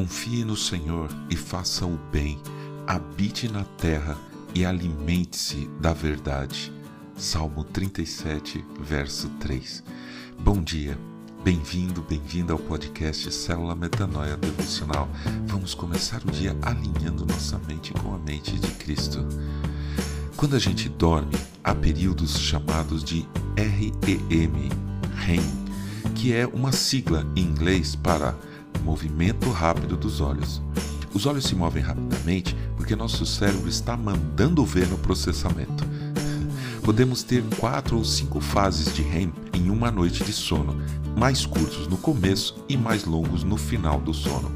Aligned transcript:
Confie 0.00 0.46
no 0.46 0.56
Senhor 0.56 1.10
e 1.28 1.36
faça 1.36 1.84
o 1.84 1.98
bem, 2.10 2.40
habite 2.86 3.50
na 3.50 3.64
terra 3.64 4.16
e 4.54 4.64
alimente-se 4.64 5.68
da 5.78 5.92
verdade. 5.92 6.72
Salmo 7.18 7.64
37, 7.64 8.64
verso 8.80 9.28
3. 9.38 9.84
Bom 10.38 10.62
dia, 10.62 10.98
bem-vindo, 11.44 12.00
bem-vinda 12.00 12.54
ao 12.54 12.58
podcast 12.58 13.30
Célula 13.30 13.74
Metanoia 13.74 14.38
Devocional. 14.38 15.06
Vamos 15.44 15.74
começar 15.74 16.22
o 16.26 16.30
dia 16.30 16.56
alinhando 16.62 17.26
nossa 17.26 17.58
mente 17.68 17.92
com 17.92 18.14
a 18.14 18.18
mente 18.18 18.58
de 18.58 18.70
Cristo. 18.76 19.18
Quando 20.34 20.56
a 20.56 20.58
gente 20.58 20.88
dorme, 20.88 21.36
há 21.62 21.74
períodos 21.74 22.38
chamados 22.38 23.04
de 23.04 23.28
REM, 23.54 24.70
REM, 25.14 25.42
que 26.14 26.32
é 26.32 26.46
uma 26.46 26.72
sigla 26.72 27.30
em 27.36 27.42
inglês 27.42 27.94
para 27.94 28.34
movimento 28.80 29.50
rápido 29.50 29.96
dos 29.96 30.20
olhos. 30.20 30.60
Os 31.12 31.26
olhos 31.26 31.44
se 31.44 31.54
movem 31.54 31.82
rapidamente 31.82 32.56
porque 32.76 32.96
nosso 32.96 33.26
cérebro 33.26 33.68
está 33.68 33.96
mandando 33.96 34.64
ver 34.64 34.86
no 34.88 34.98
processamento. 34.98 35.84
Podemos 36.82 37.22
ter 37.22 37.42
quatro 37.58 37.96
ou 37.96 38.04
cinco 38.04 38.40
fases 38.40 38.94
de 38.94 39.02
REM 39.02 39.32
em 39.52 39.70
uma 39.70 39.90
noite 39.90 40.24
de 40.24 40.32
sono, 40.32 40.76
mais 41.16 41.44
curtos 41.44 41.86
no 41.88 41.96
começo 41.96 42.64
e 42.68 42.76
mais 42.76 43.04
longos 43.04 43.44
no 43.44 43.56
final 43.56 44.00
do 44.00 44.14
sono. 44.14 44.50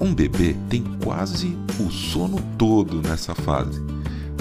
Um 0.00 0.12
bebê 0.12 0.56
tem 0.68 0.82
quase 1.02 1.56
o 1.78 1.90
sono 1.90 2.38
todo 2.58 3.00
nessa 3.00 3.34
fase. 3.34 3.80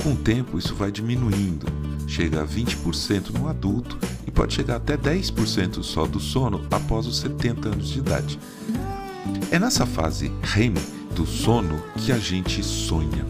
Com 0.01 0.13
o 0.13 0.17
tempo, 0.17 0.57
isso 0.57 0.73
vai 0.73 0.91
diminuindo, 0.91 1.67
chega 2.07 2.41
a 2.41 2.45
20% 2.45 3.29
no 3.29 3.47
adulto 3.47 3.97
e 4.27 4.31
pode 4.31 4.53
chegar 4.53 4.77
até 4.77 4.97
10% 4.97 5.83
só 5.83 6.05
do 6.05 6.19
sono 6.19 6.65
após 6.71 7.05
os 7.05 7.19
70 7.19 7.69
anos 7.69 7.89
de 7.89 7.99
idade. 7.99 8.39
É 9.53 9.59
nessa 9.59 9.85
fase 9.85 10.31
REM 10.41 10.73
do 11.15 11.27
sono 11.27 11.79
que 11.97 12.11
a 12.11 12.17
gente 12.17 12.63
sonha. 12.63 13.23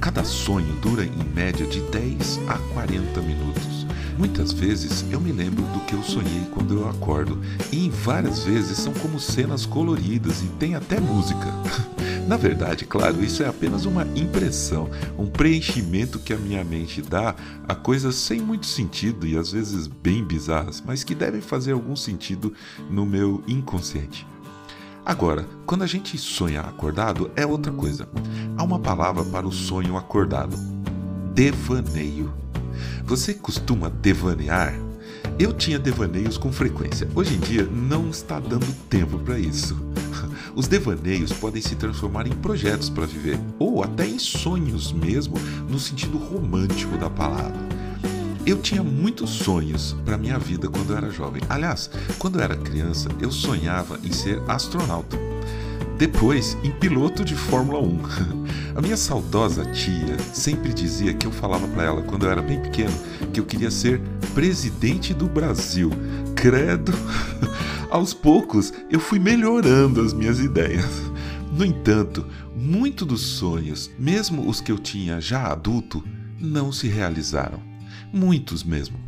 Cada 0.00 0.22
sonho 0.22 0.72
dura 0.76 1.04
em 1.04 1.34
média 1.34 1.66
de 1.66 1.80
10 1.80 2.42
a 2.46 2.56
40 2.74 3.20
minutos. 3.22 3.84
Muitas 4.16 4.52
vezes 4.52 5.04
eu 5.10 5.20
me 5.20 5.32
lembro 5.32 5.64
do 5.64 5.80
que 5.80 5.94
eu 5.94 6.02
sonhei 6.04 6.46
quando 6.52 6.74
eu 6.74 6.88
acordo, 6.88 7.40
e 7.72 7.86
em 7.86 7.90
várias 7.90 8.44
vezes 8.44 8.78
são 8.78 8.92
como 8.94 9.18
cenas 9.18 9.66
coloridas 9.66 10.42
e 10.42 10.46
tem 10.60 10.76
até 10.76 11.00
música. 11.00 11.48
Na 12.28 12.36
verdade, 12.36 12.84
claro, 12.84 13.24
isso 13.24 13.42
é 13.42 13.48
apenas 13.48 13.84
uma 13.84 14.06
impressão, 14.14 14.88
um 15.18 15.26
preenchimento 15.26 16.20
que 16.20 16.32
a 16.32 16.38
minha 16.38 16.62
mente 16.62 17.02
dá 17.02 17.34
a 17.66 17.74
coisas 17.74 18.14
sem 18.14 18.40
muito 18.40 18.66
sentido 18.66 19.26
e 19.26 19.36
às 19.36 19.50
vezes 19.50 19.88
bem 19.88 20.22
bizarras, 20.22 20.80
mas 20.86 21.02
que 21.02 21.16
devem 21.16 21.40
fazer 21.40 21.72
algum 21.72 21.96
sentido 21.96 22.52
no 22.88 23.04
meu 23.04 23.42
inconsciente. 23.48 24.24
Agora, 25.08 25.48
quando 25.64 25.84
a 25.84 25.86
gente 25.86 26.18
sonha 26.18 26.60
acordado, 26.60 27.30
é 27.34 27.46
outra 27.46 27.72
coisa. 27.72 28.06
Há 28.58 28.62
uma 28.62 28.78
palavra 28.78 29.24
para 29.24 29.48
o 29.48 29.50
sonho 29.50 29.96
acordado: 29.96 30.54
devaneio. 31.32 32.30
Você 33.04 33.32
costuma 33.32 33.88
devanear? 33.88 34.74
Eu 35.38 35.54
tinha 35.54 35.78
devaneios 35.78 36.36
com 36.36 36.52
frequência. 36.52 37.08
Hoje 37.14 37.36
em 37.36 37.38
dia 37.38 37.64
não 37.64 38.10
está 38.10 38.38
dando 38.38 38.70
tempo 38.90 39.18
para 39.20 39.38
isso. 39.38 39.80
Os 40.54 40.68
devaneios 40.68 41.32
podem 41.32 41.62
se 41.62 41.74
transformar 41.74 42.26
em 42.26 42.32
projetos 42.32 42.90
para 42.90 43.06
viver, 43.06 43.40
ou 43.58 43.82
até 43.82 44.06
em 44.06 44.18
sonhos 44.18 44.92
mesmo, 44.92 45.36
no 45.70 45.78
sentido 45.78 46.18
romântico 46.18 46.98
da 46.98 47.08
palavra. 47.08 47.56
Eu 48.48 48.56
tinha 48.56 48.82
muitos 48.82 49.28
sonhos 49.28 49.94
para 50.06 50.16
minha 50.16 50.38
vida 50.38 50.70
quando 50.70 50.88
eu 50.88 50.96
era 50.96 51.10
jovem. 51.10 51.42
Aliás, 51.50 51.90
quando 52.18 52.38
eu 52.38 52.42
era 52.42 52.56
criança, 52.56 53.10
eu 53.20 53.30
sonhava 53.30 54.00
em 54.02 54.10
ser 54.10 54.40
astronauta. 54.48 55.18
Depois, 55.98 56.56
em 56.64 56.70
piloto 56.70 57.26
de 57.26 57.34
Fórmula 57.34 57.78
1. 57.78 58.00
A 58.74 58.80
minha 58.80 58.96
saudosa 58.96 59.66
tia 59.66 60.16
sempre 60.32 60.72
dizia 60.72 61.12
que 61.12 61.26
eu 61.26 61.30
falava 61.30 61.68
para 61.68 61.82
ela 61.82 62.00
quando 62.00 62.24
eu 62.24 62.30
era 62.30 62.40
bem 62.40 62.58
pequeno 62.58 62.94
que 63.34 63.38
eu 63.38 63.44
queria 63.44 63.70
ser 63.70 64.00
presidente 64.32 65.12
do 65.12 65.26
Brasil. 65.26 65.90
Credo! 66.34 66.92
Aos 67.90 68.14
poucos, 68.14 68.72
eu 68.90 68.98
fui 68.98 69.18
melhorando 69.18 70.00
as 70.00 70.14
minhas 70.14 70.40
ideias. 70.40 71.02
No 71.52 71.66
entanto, 71.66 72.26
muitos 72.56 73.06
dos 73.06 73.20
sonhos, 73.20 73.90
mesmo 73.98 74.48
os 74.48 74.58
que 74.58 74.72
eu 74.72 74.78
tinha 74.78 75.20
já 75.20 75.52
adulto, 75.52 76.02
não 76.40 76.72
se 76.72 76.88
realizaram. 76.88 77.68
Muitos 78.12 78.64
mesmo. 78.64 78.98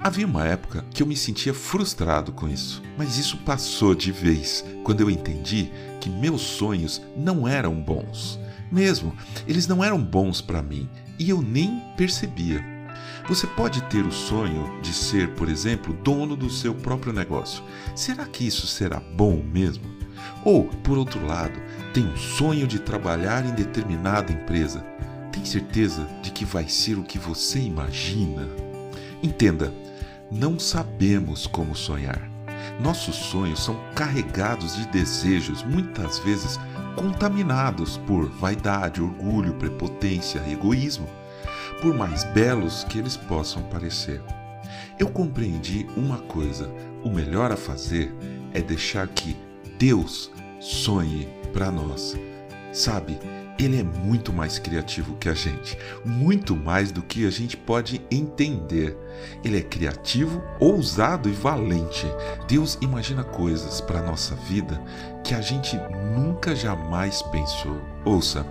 Havia 0.00 0.26
uma 0.26 0.46
época 0.46 0.84
que 0.92 1.02
eu 1.02 1.06
me 1.06 1.16
sentia 1.16 1.52
frustrado 1.52 2.32
com 2.32 2.48
isso, 2.48 2.82
mas 2.96 3.18
isso 3.18 3.36
passou 3.38 3.94
de 3.94 4.12
vez 4.12 4.64
quando 4.84 5.00
eu 5.00 5.10
entendi 5.10 5.70
que 6.00 6.08
meus 6.08 6.40
sonhos 6.40 7.02
não 7.16 7.46
eram 7.46 7.74
bons. 7.74 8.38
Mesmo, 8.70 9.14
eles 9.46 9.66
não 9.66 9.82
eram 9.82 10.02
bons 10.02 10.40
para 10.40 10.62
mim 10.62 10.88
e 11.18 11.28
eu 11.28 11.42
nem 11.42 11.82
percebia. 11.96 12.64
Você 13.28 13.46
pode 13.46 13.82
ter 13.84 14.06
o 14.06 14.12
sonho 14.12 14.80
de 14.80 14.94
ser, 14.94 15.28
por 15.34 15.48
exemplo, 15.48 15.92
dono 16.02 16.36
do 16.36 16.48
seu 16.48 16.74
próprio 16.74 17.12
negócio. 17.12 17.62
Será 17.94 18.24
que 18.24 18.46
isso 18.46 18.66
será 18.66 19.00
bom 19.00 19.42
mesmo? 19.42 19.84
Ou, 20.44 20.64
por 20.64 20.96
outro 20.96 21.24
lado, 21.26 21.60
tem 21.92 22.06
um 22.06 22.16
sonho 22.16 22.66
de 22.66 22.78
trabalhar 22.78 23.44
em 23.44 23.54
determinada 23.54 24.32
empresa 24.32 24.84
certeza 25.48 26.06
de 26.22 26.30
que 26.30 26.44
vai 26.44 26.68
ser 26.68 26.98
o 26.98 27.02
que 27.02 27.18
você 27.18 27.58
imagina? 27.58 28.46
Entenda, 29.22 29.72
não 30.30 30.58
sabemos 30.58 31.46
como 31.46 31.74
sonhar. 31.74 32.20
Nossos 32.80 33.16
sonhos 33.16 33.64
são 33.64 33.76
carregados 33.94 34.76
de 34.76 34.86
desejos, 34.88 35.62
muitas 35.62 36.18
vezes 36.18 36.58
contaminados 36.94 37.96
por 37.98 38.28
vaidade, 38.28 39.00
orgulho, 39.00 39.54
prepotência, 39.54 40.42
egoísmo, 40.50 41.08
por 41.80 41.94
mais 41.94 42.24
belos 42.24 42.84
que 42.84 42.98
eles 42.98 43.16
possam 43.16 43.62
parecer. 43.64 44.20
Eu 44.98 45.08
compreendi 45.08 45.86
uma 45.96 46.18
coisa: 46.18 46.70
o 47.02 47.08
melhor 47.08 47.50
a 47.50 47.56
fazer 47.56 48.14
é 48.52 48.60
deixar 48.60 49.08
que 49.08 49.36
Deus 49.78 50.30
sonhe 50.60 51.26
para 51.52 51.70
nós. 51.70 52.16
Sabe, 52.72 53.18
ele 53.58 53.80
é 53.80 53.82
muito 53.82 54.32
mais 54.32 54.58
criativo 54.58 55.16
que 55.16 55.28
a 55.28 55.34
gente, 55.34 55.76
muito 56.04 56.54
mais 56.54 56.92
do 56.92 57.02
que 57.02 57.26
a 57.26 57.30
gente 57.30 57.56
pode 57.56 58.00
entender. 58.10 58.96
Ele 59.44 59.58
é 59.58 59.62
criativo, 59.62 60.42
ousado 60.60 61.28
e 61.28 61.32
valente. 61.32 62.06
Deus 62.46 62.78
imagina 62.80 63.24
coisas 63.24 63.80
para 63.80 63.98
a 63.98 64.02
nossa 64.02 64.36
vida 64.36 64.80
que 65.24 65.34
a 65.34 65.40
gente 65.40 65.76
nunca 66.16 66.54
jamais 66.54 67.20
pensou. 67.22 67.80
Ouça, 68.04 68.46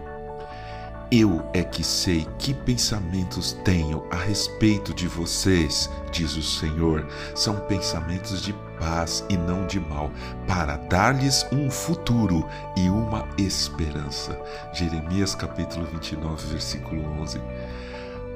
eu 1.12 1.50
é 1.54 1.64
que 1.64 1.84
sei 1.84 2.28
que 2.38 2.54
pensamentos 2.54 3.54
tenho 3.64 4.06
a 4.12 4.18
respeito 4.18 4.94
de 4.94 5.08
vocês, 5.08 5.90
diz 6.12 6.36
o 6.36 6.44
Senhor. 6.44 7.08
São 7.34 7.56
pensamentos 7.62 8.42
de 8.42 8.54
paz 8.78 9.24
e 9.30 9.38
não 9.38 9.66
de 9.66 9.80
mal, 9.80 10.12
para 10.46 10.76
dar-lhes 10.76 11.46
um 11.52 11.72
futuro 11.72 12.46
e 12.76 12.90
uma 12.90 13.28
esperança. 13.38 14.38
Jeremias 14.74 15.34
capítulo 15.34 15.86
29, 15.86 16.48
versículo 16.48 17.02
11. 17.22 17.42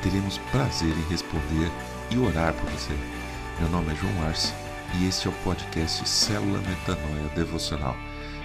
Teremos 0.02 0.40
prazer 0.52 0.90
em 0.90 1.08
responder 1.10 1.72
e 2.10 2.18
orar 2.18 2.54
por 2.54 2.68
você. 2.72 2.98
Meu 3.60 3.70
nome 3.70 3.94
é 3.94 3.96
João 3.96 4.28
Arce 4.28 4.52
e 4.96 5.08
este 5.08 5.28
é 5.28 5.30
o 5.30 5.34
podcast 5.44 6.10
Célula 6.10 6.60
Metanoia 6.60 7.30
Devocional. 7.36 7.96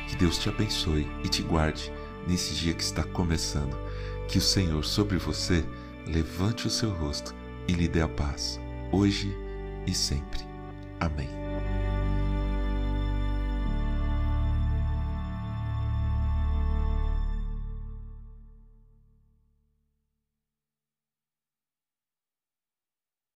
Que 0.06 0.16
Deus 0.16 0.38
te 0.38 0.48
abençoe 0.48 1.06
e 1.24 1.28
te 1.28 1.42
guarde 1.42 1.92
nesse 2.26 2.54
dia 2.54 2.72
que 2.74 2.82
está 2.82 3.04
começando. 3.04 3.76
Que 4.30 4.38
o 4.38 4.40
Senhor 4.40 4.84
sobre 4.84 5.18
você 5.18 5.64
levante 6.06 6.68
o 6.68 6.70
seu 6.70 6.90
rosto 6.90 7.34
e 7.66 7.72
lhe 7.72 7.88
dê 7.88 8.00
a 8.00 8.08
paz, 8.08 8.60
hoje 8.92 9.36
e 9.88 9.92
sempre. 9.92 10.40
Amém. 11.00 11.39